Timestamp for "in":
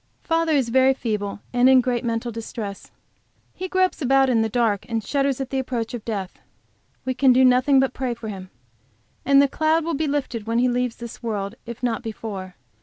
1.69-1.79, 4.31-4.41